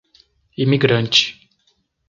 [0.63, 1.21] Imigrante